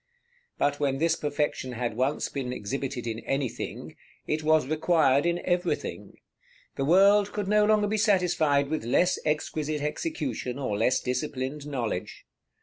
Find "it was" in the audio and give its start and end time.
4.25-4.65